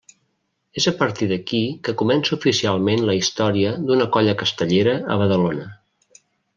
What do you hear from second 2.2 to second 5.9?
oficialment la història d'una colla castellera a Badalona.